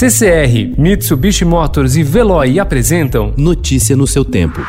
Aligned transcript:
CCR, 0.00 0.78
Mitsubishi 0.78 1.44
Motors 1.44 1.94
e 1.94 2.02
Veloy 2.02 2.58
apresentam 2.58 3.34
Notícia 3.36 3.94
no 3.94 4.06
seu 4.06 4.24
tempo. 4.24 4.62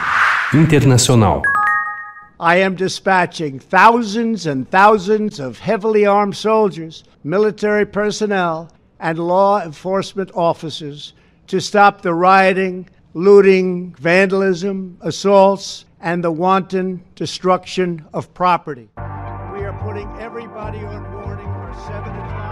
Internacional. 0.54 1.42
I 2.38 2.58
am 2.58 2.76
dispatching 2.76 3.58
thousands 3.58 4.46
and 4.46 4.70
thousands 4.70 5.40
of 5.40 5.58
heavily 5.58 6.06
armed 6.06 6.36
soldiers, 6.36 7.06
military 7.24 7.86
personnel, 7.86 8.68
and 9.00 9.18
law 9.18 9.62
enforcement 9.64 10.32
officers 10.36 11.14
to 11.48 11.62
stop 11.62 12.02
the 12.02 12.14
rioting, 12.14 12.90
looting, 13.14 13.96
vandalism, 13.98 14.98
assaults, 15.00 15.86
and 16.02 16.22
the 16.26 16.32
wanton 16.32 17.02
destruction 17.16 18.04
of 18.14 18.34
property. 18.34 18.90
We 19.54 19.64
are 19.64 19.80
putting 19.82 20.10
everybody 20.20 20.80
on 20.80 21.10
warning 21.24 21.48
for 21.48 21.74
7 21.88 22.04
o'clock 22.04 22.51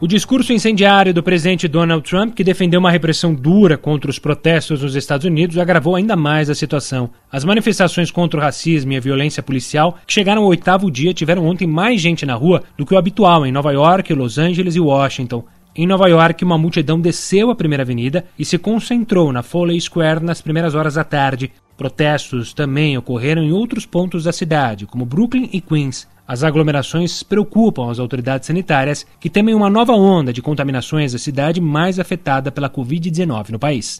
O 0.00 0.06
discurso 0.06 0.52
incendiário 0.52 1.12
do 1.12 1.24
presidente 1.24 1.66
Donald 1.66 2.08
Trump, 2.08 2.32
que 2.32 2.44
defendeu 2.44 2.78
uma 2.78 2.90
repressão 2.90 3.34
dura 3.34 3.76
contra 3.76 4.08
os 4.08 4.16
protestos 4.16 4.80
nos 4.80 4.94
Estados 4.94 5.26
Unidos, 5.26 5.58
agravou 5.58 5.96
ainda 5.96 6.14
mais 6.14 6.48
a 6.48 6.54
situação. 6.54 7.10
As 7.32 7.44
manifestações 7.44 8.08
contra 8.08 8.38
o 8.38 8.42
racismo 8.42 8.92
e 8.92 8.96
a 8.96 9.00
violência 9.00 9.42
policial, 9.42 9.98
que 10.06 10.12
chegaram 10.12 10.42
ao 10.42 10.50
oitavo 10.50 10.88
dia, 10.88 11.12
tiveram 11.12 11.44
ontem 11.44 11.66
mais 11.66 12.00
gente 12.00 12.24
na 12.24 12.36
rua 12.36 12.62
do 12.76 12.86
que 12.86 12.94
o 12.94 12.96
habitual 12.96 13.44
em 13.44 13.50
Nova 13.50 13.72
York, 13.72 14.14
Los 14.14 14.38
Angeles 14.38 14.76
e 14.76 14.80
Washington. 14.80 15.44
Em 15.74 15.84
Nova 15.84 16.08
York, 16.08 16.44
uma 16.44 16.56
multidão 16.56 17.00
desceu 17.00 17.50
a 17.50 17.56
primeira 17.56 17.82
avenida 17.82 18.24
e 18.38 18.44
se 18.44 18.56
concentrou 18.56 19.32
na 19.32 19.42
Foley 19.42 19.80
Square 19.80 20.22
nas 20.22 20.40
primeiras 20.40 20.76
horas 20.76 20.94
da 20.94 21.02
tarde. 21.02 21.50
Protestos 21.76 22.52
também 22.52 22.96
ocorreram 22.96 23.42
em 23.42 23.50
outros 23.50 23.84
pontos 23.84 24.22
da 24.22 24.32
cidade, 24.32 24.86
como 24.86 25.04
Brooklyn 25.04 25.48
e 25.52 25.60
Queens. 25.60 26.06
As 26.28 26.44
aglomerações 26.44 27.22
preocupam 27.22 27.90
as 27.90 27.98
autoridades 27.98 28.46
sanitárias, 28.46 29.06
que 29.18 29.30
temem 29.30 29.54
uma 29.54 29.70
nova 29.70 29.94
onda 29.94 30.30
de 30.30 30.42
contaminações 30.42 31.14
da 31.14 31.18
cidade 31.18 31.58
mais 31.58 31.98
afetada 31.98 32.52
pela 32.52 32.68
Covid-19 32.68 33.48
no 33.48 33.58
país. 33.58 33.96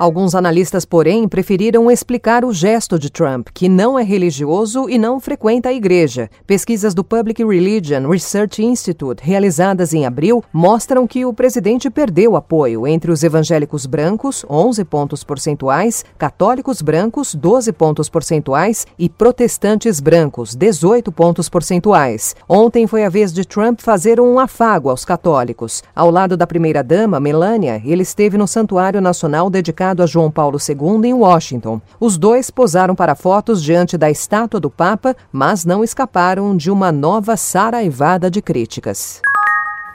Alguns 0.00 0.34
analistas, 0.34 0.86
porém, 0.86 1.28
preferiram 1.28 1.90
explicar 1.90 2.42
o 2.42 2.54
gesto 2.54 2.98
de 2.98 3.10
Trump, 3.10 3.48
que 3.52 3.68
não 3.68 3.98
é 3.98 4.02
religioso 4.02 4.88
e 4.88 4.96
não 4.96 5.20
frequenta 5.20 5.68
a 5.68 5.74
igreja. 5.74 6.30
Pesquisas 6.46 6.94
do 6.94 7.04
Public 7.04 7.44
Religion 7.44 8.08
Research 8.08 8.64
Institute, 8.64 9.22
realizadas 9.22 9.92
em 9.92 10.06
abril, 10.06 10.42
mostram 10.54 11.06
que 11.06 11.26
o 11.26 11.34
presidente 11.34 11.90
perdeu 11.90 12.34
apoio 12.34 12.86
entre 12.86 13.12
os 13.12 13.22
evangélicos 13.22 13.84
brancos, 13.84 14.42
11 14.48 14.86
pontos 14.86 15.22
percentuais, 15.22 16.02
católicos 16.16 16.80
brancos, 16.80 17.34
12 17.34 17.70
pontos 17.70 18.08
percentuais 18.08 18.86
e 18.98 19.06
protestantes 19.06 20.00
brancos, 20.00 20.54
18 20.54 21.12
pontos 21.12 21.50
percentuais. 21.50 22.34
Ontem 22.48 22.86
foi 22.86 23.04
a 23.04 23.10
vez 23.10 23.34
de 23.34 23.44
Trump 23.44 23.82
fazer 23.82 24.18
um 24.18 24.38
afago 24.38 24.88
aos 24.88 25.04
católicos. 25.04 25.82
Ao 25.94 26.10
lado 26.10 26.38
da 26.38 26.46
primeira-dama, 26.46 27.20
Melania, 27.20 27.82
ele 27.84 28.02
esteve 28.02 28.38
no 28.38 28.48
Santuário 28.48 29.02
Nacional 29.02 29.50
dedicado 29.50 29.89
a 29.98 30.06
João 30.06 30.30
Paulo 30.30 30.58
II 30.58 31.08
em 31.08 31.12
Washington. 31.12 31.80
Os 31.98 32.16
dois 32.16 32.50
posaram 32.50 32.94
para 32.94 33.16
fotos 33.16 33.62
diante 33.62 33.98
da 33.98 34.10
estátua 34.10 34.60
do 34.60 34.70
Papa, 34.70 35.16
mas 35.32 35.64
não 35.64 35.82
escaparam 35.82 36.56
de 36.56 36.70
uma 36.70 36.92
nova 36.92 37.36
saraivada 37.36 38.30
de 38.30 38.40
críticas. 38.40 39.20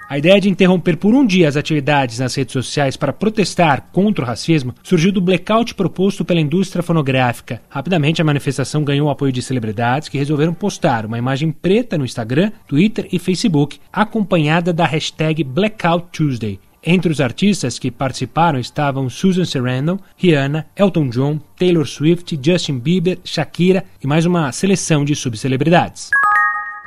A 0.07 0.19
ideia 0.19 0.39
de 0.39 0.47
interromper 0.47 0.97
por 0.97 1.15
um 1.15 1.25
dia 1.25 1.47
as 1.49 1.57
atividades 1.57 2.19
nas 2.19 2.35
redes 2.35 2.53
sociais 2.53 2.95
para 2.95 3.11
protestar 3.11 3.87
contra 3.91 4.23
o 4.23 4.27
racismo 4.27 4.75
surgiu 4.83 5.11
do 5.11 5.19
blackout 5.19 5.73
proposto 5.73 6.23
pela 6.23 6.39
indústria 6.39 6.83
fonográfica. 6.83 7.59
Rapidamente, 7.67 8.21
a 8.21 8.25
manifestação 8.25 8.83
ganhou 8.83 9.07
o 9.07 9.09
apoio 9.09 9.31
de 9.31 9.41
celebridades 9.41 10.07
que 10.07 10.19
resolveram 10.19 10.53
postar 10.53 11.07
uma 11.07 11.17
imagem 11.17 11.51
preta 11.51 11.97
no 11.97 12.05
Instagram, 12.05 12.51
Twitter 12.67 13.07
e 13.11 13.17
Facebook, 13.17 13.79
acompanhada 13.91 14.71
da 14.71 14.85
hashtag 14.85 15.43
Blackout 15.43 16.09
Tuesday. 16.11 16.59
Entre 16.85 17.11
os 17.11 17.19
artistas 17.19 17.79
que 17.79 17.89
participaram 17.89 18.59
estavam 18.59 19.09
Susan 19.09 19.43
Sarandon, 19.43 19.97
Rihanna, 20.15 20.67
Elton 20.75 21.09
John, 21.09 21.39
Taylor 21.57 21.87
Swift, 21.87 22.39
Justin 22.39 22.77
Bieber, 22.77 23.17
Shakira 23.23 23.83
e 24.03 24.05
mais 24.05 24.27
uma 24.27 24.51
seleção 24.51 25.03
de 25.03 25.15
subcelebridades. 25.15 26.11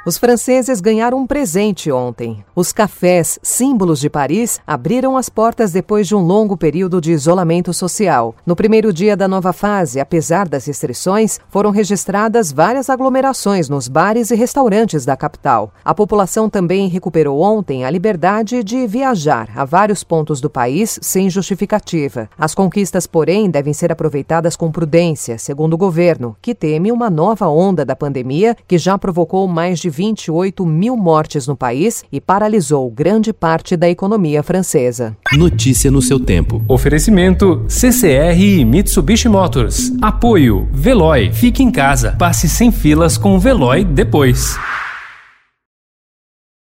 Os 0.07 0.17
franceses 0.17 0.81
ganharam 0.81 1.19
um 1.19 1.27
presente 1.27 1.91
ontem. 1.91 2.45
Os 2.55 2.73
cafés, 2.73 3.39
símbolos 3.43 4.01
de 4.01 4.09
Paris, 4.09 4.61
abriram 4.67 5.17
as 5.17 5.29
portas 5.29 5.73
depois 5.73 6.07
de 6.07 6.15
um 6.15 6.21
longo 6.21 6.57
período 6.57 7.01
de 7.01 7.13
isolamento 7.13 7.75
social. 7.75 8.35
No 8.47 8.57
primeiro 8.57 8.93
dia 8.93 9.17
da 9.17 9.29
nova 9.29 9.53
fase, 9.53 10.01
apesar 10.01 10.49
das 10.49 10.67
restrições, 10.67 11.39
foram 11.51 11.71
registradas 11.71 12.53
várias 12.53 12.89
aglomerações 12.89 13.69
nos 13.69 13.89
bares 13.89 14.31
e 14.31 14.37
restaurantes 14.37 15.05
da 15.05 15.17
capital. 15.17 15.75
A 15.85 15.93
população 15.93 16.49
também 16.49 16.89
recuperou 16.89 17.41
ontem 17.41 17.85
a 17.85 17.91
liberdade 17.91 18.63
de 18.63 18.87
viajar 18.87 19.51
a 19.55 19.65
vários 19.65 20.05
pontos 20.05 20.41
do 20.41 20.49
país 20.49 20.99
sem 21.03 21.29
justificativa. 21.29 22.31
As 22.39 22.55
conquistas, 22.55 23.07
porém, 23.07 23.51
devem 23.51 23.75
ser 23.75 23.93
aproveitadas 23.93 24.57
com 24.57 24.71
prudência, 24.71 25.39
segundo 25.39 25.75
o 25.75 25.79
governo, 25.79 26.37
que 26.41 26.55
teme 26.55 26.93
uma 26.93 27.11
nova 27.11 27.49
onda 27.49 27.85
da 27.85 27.97
pandemia 27.97 28.57
que 28.67 28.79
já 28.79 28.97
provocou 28.97 29.47
mais 29.47 29.79
de 29.89 29.91
28 29.91 30.67
mil 30.67 30.97
mortes 30.97 31.47
no 31.47 31.57
país 31.57 32.05
e 32.13 32.21
paralisou 32.21 32.91
grande 32.91 33.33
parte 33.33 33.77
da 33.77 33.89
economia 33.89 34.43
francesa. 34.43 35.17
Notícia 35.33 35.91
no 35.91 36.03
seu 36.03 36.21
tempo. 36.21 36.63
Oferecimento 36.69 37.65
CCR 37.67 38.39
e 38.39 38.65
Mitsubishi 38.65 39.29
Motors. 39.29 39.93
Apoio 40.03 40.69
Veloy. 40.73 41.33
Fique 41.33 41.63
em 41.63 41.71
casa. 41.71 42.15
Passe 42.19 42.49
sem 42.49 42.71
filas 42.71 43.17
com 43.17 43.35
o 43.35 43.41
Veloy 43.41 43.85
depois. 43.85 44.59